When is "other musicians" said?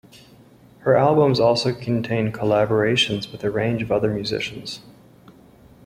3.91-4.79